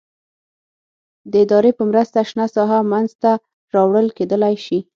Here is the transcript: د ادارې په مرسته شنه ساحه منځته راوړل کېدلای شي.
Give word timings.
د 1.31 1.33
ادارې 1.43 1.71
په 1.77 1.83
مرسته 1.91 2.19
شنه 2.29 2.45
ساحه 2.55 2.79
منځته 2.91 3.31
راوړل 3.73 4.07
کېدلای 4.17 4.55
شي. 4.65 4.79